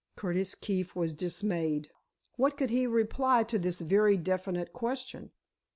Curtis 0.15 0.55
Keefe 0.55 0.95
was 0.95 1.13
dismayed. 1.13 1.91
What 2.35 2.57
could 2.57 2.71
he 2.71 2.87
reply 2.87 3.43
to 3.43 3.59
this 3.59 3.81
very 3.81 4.17
definite 4.17 4.73
question? 4.73 5.29